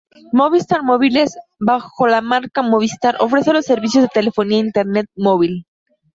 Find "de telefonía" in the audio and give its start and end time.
4.01-4.57